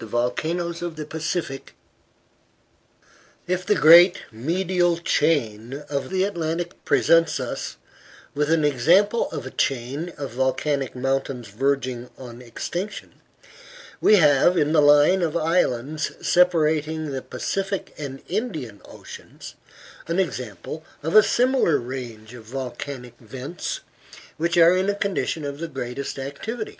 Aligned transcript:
VOLCANOES 0.00 0.80
OF 0.80 0.96
THE 0.96 1.04
PACIFIC 1.04 1.74
If 3.46 3.66
the 3.66 3.74
great 3.74 4.22
medial 4.32 4.96
chain 4.96 5.84
of 5.90 6.08
the 6.08 6.24
Atlantic 6.24 6.82
presents 6.86 7.38
us 7.38 7.76
with 8.34 8.50
an 8.50 8.64
example 8.64 9.30
of 9.32 9.44
a 9.44 9.50
chain 9.50 10.08
of 10.16 10.30
volcanic 10.30 10.94
mountains 10.96 11.48
verging 11.48 12.08
on 12.16 12.40
extinction, 12.40 13.20
we 14.00 14.16
have 14.16 14.56
in 14.56 14.72
the 14.72 14.80
line 14.80 15.20
of 15.20 15.36
islands 15.36 16.12
separating 16.26 17.10
the 17.10 17.20
Pacific 17.20 17.92
and 17.98 18.22
Indian 18.28 18.80
Oceans 18.86 19.54
an 20.06 20.18
example 20.18 20.82
of 21.02 21.14
a 21.14 21.22
similar 21.22 21.76
range 21.76 22.32
of 22.32 22.44
volcanic 22.46 23.18
vents 23.20 23.80
which 24.38 24.56
are 24.56 24.74
in 24.74 24.88
a 24.88 24.94
condition 24.94 25.44
of 25.44 25.58
the 25.58 25.68
greatest 25.68 26.18
activity. 26.18 26.78